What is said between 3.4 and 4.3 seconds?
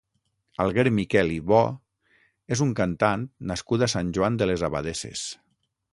nascut a Sant